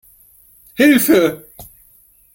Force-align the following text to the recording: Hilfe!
Hilfe! 0.79 1.21